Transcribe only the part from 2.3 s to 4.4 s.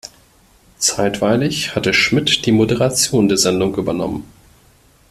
die Moderation der Sendung übernommen.